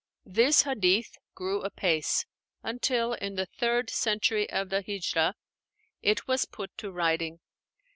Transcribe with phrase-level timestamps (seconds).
[0.25, 2.25] This "hadith" grew apace,
[2.63, 5.35] until, in the third century of the Híjrah,
[6.01, 7.39] it was put to writing.